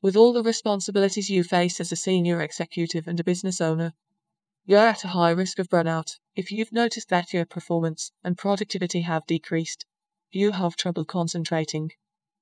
With 0.00 0.16
all 0.16 0.32
the 0.32 0.44
responsibilities 0.44 1.28
you 1.28 1.42
face 1.42 1.80
as 1.80 1.90
a 1.90 1.96
senior 1.96 2.40
executive 2.40 3.08
and 3.08 3.18
a 3.18 3.24
business 3.24 3.60
owner, 3.60 3.94
you're 4.64 4.78
at 4.78 5.02
a 5.02 5.08
high 5.08 5.30
risk 5.30 5.58
of 5.58 5.68
burnout. 5.68 6.18
If 6.36 6.52
you've 6.52 6.72
noticed 6.72 7.08
that 7.08 7.32
your 7.32 7.44
performance 7.44 8.12
and 8.22 8.38
productivity 8.38 9.00
have 9.00 9.26
decreased, 9.26 9.86
you 10.30 10.52
have 10.52 10.76
trouble 10.76 11.04
concentrating, 11.04 11.90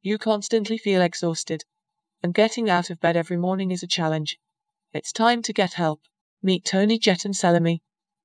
you 0.00 0.16
constantly 0.16 0.78
feel 0.78 1.02
exhausted, 1.02 1.64
and 2.22 2.32
getting 2.32 2.70
out 2.70 2.88
of 2.88 3.00
bed 3.00 3.18
every 3.18 3.36
morning 3.36 3.70
is 3.70 3.82
a 3.82 3.86
challenge, 3.86 4.38
it's 4.94 5.12
time 5.12 5.42
to 5.42 5.52
get 5.52 5.74
help. 5.74 6.00
Meet 6.42 6.64
Tony 6.64 6.98
Jeton 6.98 7.34
Selimi, 7.34 7.80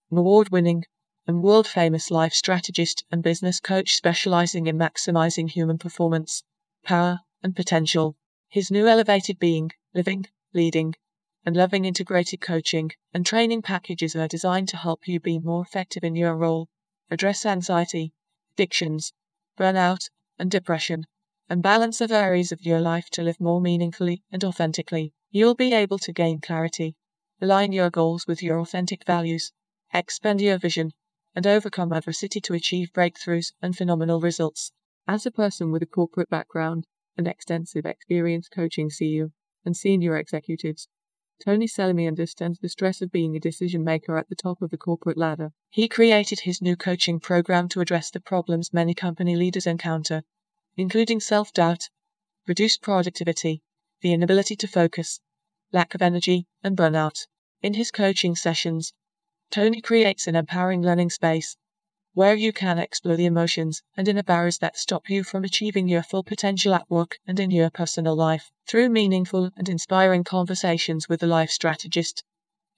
an 0.10 0.18
award 0.18 0.50
winning 0.50 0.86
and 1.28 1.44
world 1.44 1.68
famous 1.68 2.10
life 2.10 2.34
strategist 2.34 3.04
and 3.12 3.22
business 3.22 3.60
coach 3.60 3.96
specializing 3.96 4.68
in 4.68 4.78
maximizing 4.78 5.50
human 5.50 5.78
performance, 5.78 6.44
power, 6.84 7.20
and 7.44 7.56
potential. 7.56 8.16
His 8.50 8.72
new 8.72 8.88
elevated 8.88 9.40
being, 9.40 9.72
living, 9.94 10.26
leading, 10.54 10.96
and 11.46 11.54
loving 11.54 11.84
integrated 11.84 12.40
coaching 12.40 12.92
and 13.14 13.26
training 13.26 13.62
packages 13.62 14.16
are 14.16 14.28
designed 14.30 14.70
to 14.70 14.78
help 14.78 15.06
you 15.06 15.20
be 15.20 15.38
more 15.38 15.62
effective 15.62 16.02
in 16.02 16.16
your 16.16 16.34
role, 16.34 16.70
address 17.12 17.46
anxiety, 17.46 18.14
addictions, 18.54 19.12
burnout, 19.58 20.10
and 20.40 20.50
depression, 20.50 21.08
and 21.50 21.62
balance 21.62 21.98
the 21.98 22.10
areas 22.10 22.54
of 22.54 22.66
your 22.66 22.80
life 22.80 23.10
to 23.10 23.22
live 23.22 23.42
more 23.42 23.60
meaningfully 23.60 24.24
and 24.32 24.46
authentically. 24.46 25.14
You'll 25.30 25.54
be 25.54 25.74
able 25.74 26.00
to 26.00 26.14
gain 26.14 26.40
clarity, 26.40 26.96
align 27.42 27.74
your 27.74 27.90
goals 27.90 28.28
with 28.28 28.42
your 28.42 28.60
authentic 28.60 29.06
values, 29.06 29.52
expand 29.94 30.40
your 30.40 30.58
vision, 30.58 30.92
and 31.36 31.46
overcome 31.46 31.92
adversity 31.92 32.40
to 32.40 32.54
achieve 32.54 32.94
breakthroughs 32.94 33.52
and 33.62 33.76
phenomenal 33.76 34.22
results. 34.22 34.72
As 35.06 35.26
a 35.26 35.32
person 35.32 35.70
with 35.70 35.84
a 35.84 35.86
corporate 35.86 36.30
background 36.30 36.86
and 37.18 37.28
extensive 37.28 37.86
experience 37.86 38.48
coaching 38.48 38.90
CEO 38.90 39.32
and 39.66 39.76
senior 39.76 40.16
executives, 40.18 40.88
Tony 41.44 41.68
Selimi 41.68 42.08
understands 42.08 42.60
the 42.60 42.70
stress 42.70 43.02
of 43.02 43.12
being 43.12 43.36
a 43.36 43.40
decision 43.40 43.84
maker 43.84 44.18
at 44.18 44.28
the 44.28 44.36
top 44.36 44.62
of 44.62 44.72
the 44.72 44.78
corporate 44.78 45.18
ladder. 45.18 45.54
He 45.70 45.88
created 45.88 46.40
his 46.40 46.62
new 46.62 46.76
coaching 46.76 47.20
program 47.20 47.70
to 47.70 47.82
address 47.82 48.10
the 48.10 48.20
problems 48.20 48.74
many 48.74 48.94
company 48.94 49.36
leaders 49.36 49.68
encounter, 49.68 50.24
including 50.76 51.20
self 51.20 51.54
doubt, 51.54 51.90
reduced 52.48 52.82
productivity, 52.82 53.62
the 54.02 54.14
inability 54.14 54.56
to 54.56 54.68
focus, 54.68 55.20
lack 55.72 55.94
of 55.94 56.02
energy, 56.02 56.48
and 56.64 56.76
burnout. 56.76 57.28
In 57.62 57.76
his 57.76 57.92
coaching 57.92 58.36
sessions, 58.36 58.94
Tony 59.52 59.82
creates 59.82 60.28
an 60.28 60.36
empowering 60.36 60.82
learning 60.82 61.10
space 61.10 61.58
where 62.18 62.34
you 62.34 62.52
can 62.52 62.80
explore 62.80 63.16
the 63.16 63.28
emotions 63.28 63.84
and 63.96 64.08
inner 64.08 64.24
barriers 64.24 64.58
that 64.58 64.76
stop 64.76 65.08
you 65.08 65.24
from 65.24 65.44
achieving 65.44 65.88
your 65.88 66.02
full 66.02 66.24
potential 66.24 66.74
at 66.74 66.90
work 66.90 67.20
and 67.28 67.40
in 67.40 67.52
your 67.52 67.70
personal 67.70 68.16
life. 68.16 68.50
Through 68.68 68.90
meaningful 68.90 69.52
and 69.56 69.70
inspiring 69.70 70.24
conversations 70.24 71.08
with 71.08 71.22
a 71.22 71.28
life 71.28 71.52
strategist, 71.52 72.24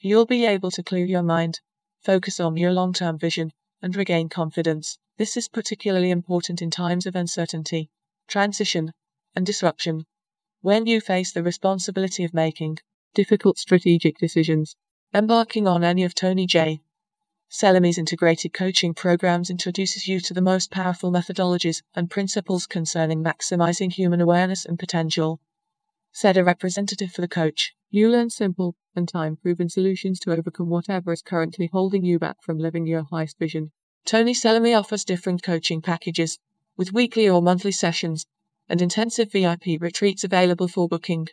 you'll 0.02 0.26
be 0.26 0.46
able 0.46 0.72
to 0.72 0.84
clear 0.84 1.06
your 1.06 1.24
mind, 1.24 1.62
focus 2.02 2.42
on 2.42 2.58
your 2.58 2.74
long 2.74 2.92
term 2.92 3.18
vision, 3.18 3.54
and 3.82 3.96
regain 3.96 4.28
confidence. 4.28 4.98
This 5.18 5.38
is 5.38 5.48
particularly 5.48 6.12
important 6.12 6.62
in 6.62 6.70
times 6.70 7.06
of 7.06 7.16
uncertainty, 7.16 7.90
transition, 8.28 8.92
and 9.38 9.46
disruption, 9.46 10.06
when 10.60 10.86
you 10.86 11.00
face 11.00 11.32
the 11.32 11.44
responsibility 11.44 12.26
of 12.26 12.34
making 12.34 12.80
difficult 13.14 13.58
strategic 13.58 14.18
decisions. 14.18 14.76
Embarking 15.14 15.66
on 15.66 15.86
any 15.86 16.04
of 16.04 16.14
Tony 16.14 16.46
J. 16.46 16.82
Selimi's 17.52 17.98
integrated 17.98 18.54
coaching 18.54 18.94
programs 18.94 19.50
introduces 19.50 20.08
you 20.08 20.20
to 20.20 20.36
the 20.36 20.42
most 20.42 20.70
powerful 20.70 21.12
methodologies 21.12 21.82
and 21.96 22.08
principles 22.08 22.68
concerning 22.68 23.24
maximizing 23.24 23.92
human 23.92 24.22
awareness 24.22 24.66
and 24.66 24.78
potential. 24.78 25.40
Said 26.12 26.38
a 26.38 26.44
representative 26.44 27.12
for 27.12 27.22
the 27.22 27.28
coach, 27.28 27.74
you 27.90 28.08
learn 28.08 28.30
simple 28.30 28.76
and 28.96 29.10
time 29.10 29.36
proven 29.36 29.68
solutions 29.68 30.20
to 30.20 30.32
overcome 30.32 30.70
whatever 30.70 31.12
is 31.12 31.24
currently 31.24 31.68
holding 31.74 32.06
you 32.06 32.20
back 32.20 32.38
from 32.44 32.60
living 32.60 32.86
your 32.86 33.08
highest 33.10 33.40
vision. 33.40 33.72
Tony 34.06 34.36
Selimi 34.36 34.78
offers 34.78 35.04
different 35.04 35.42
coaching 35.42 35.82
packages, 35.82 36.38
with 36.78 36.94
weekly 36.94 37.28
or 37.28 37.42
monthly 37.42 37.72
sessions, 37.72 38.28
and 38.70 38.80
intensive 38.80 39.32
VIP 39.32 39.82
retreats 39.82 40.24
available 40.24 40.68
for 40.68 40.88
booking, 40.88 41.28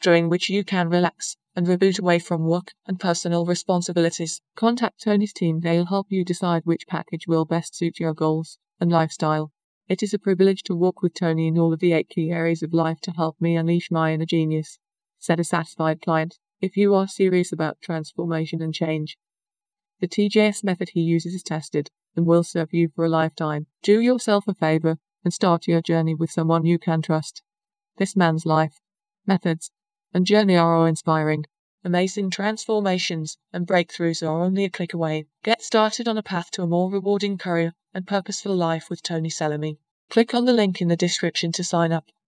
during 0.00 0.28
which 0.28 0.48
you 0.48 0.62
can 0.62 0.88
relax 0.88 1.36
and 1.60 1.68
reboot 1.68 2.00
away 2.00 2.18
from 2.18 2.46
work 2.46 2.72
and 2.86 2.98
personal 2.98 3.44
responsibilities. 3.44 4.40
Contact 4.56 5.02
Tony's 5.02 5.34
team, 5.34 5.60
they'll 5.60 5.84
help 5.84 6.06
you 6.08 6.24
decide 6.24 6.62
which 6.64 6.86
package 6.86 7.26
will 7.26 7.44
best 7.44 7.76
suit 7.76 8.00
your 8.00 8.14
goals 8.14 8.56
and 8.80 8.90
lifestyle. 8.90 9.52
It 9.86 10.02
is 10.02 10.14
a 10.14 10.18
privilege 10.18 10.62
to 10.62 10.74
walk 10.74 11.02
with 11.02 11.12
Tony 11.12 11.48
in 11.48 11.58
all 11.58 11.74
of 11.74 11.80
the 11.80 11.92
eight 11.92 12.08
key 12.08 12.30
areas 12.30 12.62
of 12.62 12.72
life 12.72 12.98
to 13.02 13.10
help 13.10 13.38
me 13.42 13.56
unleash 13.56 13.90
my 13.90 14.14
inner 14.14 14.24
genius, 14.24 14.78
said 15.18 15.38
a 15.38 15.44
satisfied 15.44 16.00
client. 16.00 16.38
If 16.62 16.78
you 16.78 16.94
are 16.94 17.06
serious 17.06 17.52
about 17.52 17.82
transformation 17.82 18.62
and 18.62 18.72
change, 18.72 19.18
the 20.00 20.08
TJS 20.08 20.64
method 20.64 20.92
he 20.94 21.02
uses 21.02 21.34
is 21.34 21.42
tested 21.42 21.90
and 22.16 22.24
will 22.24 22.42
serve 22.42 22.72
you 22.72 22.88
for 22.88 23.04
a 23.04 23.10
lifetime. 23.10 23.66
Do 23.82 24.00
yourself 24.00 24.44
a 24.48 24.54
favor 24.54 24.96
and 25.22 25.34
start 25.34 25.68
your 25.68 25.82
journey 25.82 26.14
with 26.14 26.30
someone 26.30 26.64
you 26.64 26.78
can 26.78 27.02
trust. 27.02 27.42
This 27.98 28.16
man's 28.16 28.46
life, 28.46 28.80
methods, 29.26 29.70
and 30.12 30.26
journey 30.26 30.56
are 30.56 30.76
all 30.76 30.86
inspiring. 30.86 31.44
Amazing 31.82 32.30
transformations 32.30 33.38
and 33.52 33.66
breakthroughs 33.66 34.22
are 34.22 34.44
only 34.44 34.64
a 34.64 34.70
click 34.70 34.92
away. 34.92 35.26
Get 35.42 35.62
started 35.62 36.06
on 36.06 36.18
a 36.18 36.22
path 36.22 36.50
to 36.52 36.62
a 36.62 36.66
more 36.66 36.90
rewarding 36.90 37.38
career 37.38 37.72
and 37.94 38.06
purposeful 38.06 38.54
life 38.54 38.90
with 38.90 39.02
Tony 39.02 39.30
Selimi. 39.30 39.78
Click 40.10 40.34
on 40.34 40.44
the 40.44 40.52
link 40.52 40.82
in 40.82 40.88
the 40.88 40.96
description 40.96 41.52
to 41.52 41.64
sign 41.64 41.92
up. 41.92 42.10